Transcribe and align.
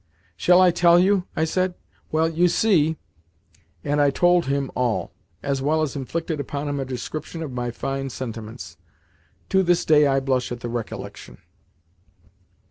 "Shall 0.35 0.59
I 0.59 0.71
tell 0.71 0.97
you?" 0.97 1.27
I 1.35 1.45
said. 1.45 1.75
"Well, 2.11 2.27
you 2.27 2.47
see," 2.47 2.97
and 3.83 4.01
I 4.01 4.09
told 4.09 4.47
him 4.47 4.71
all, 4.73 5.13
as 5.43 5.61
well 5.61 5.83
as 5.83 5.95
inflicted 5.95 6.39
upon 6.39 6.67
him 6.67 6.79
a 6.79 6.85
description 6.85 7.43
of 7.43 7.51
my 7.51 7.69
fine 7.69 8.09
sentiments. 8.09 8.77
To 9.49 9.61
this 9.61 9.85
day 9.85 10.07
I 10.07 10.19
blush 10.19 10.51
at 10.51 10.61
the 10.61 10.69
recollection. 10.69 11.37